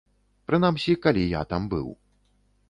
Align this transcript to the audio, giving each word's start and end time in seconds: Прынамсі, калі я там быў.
Прынамсі, 0.51 0.95
калі 1.03 1.23
я 1.39 1.45
там 1.53 1.69
быў. 1.75 1.87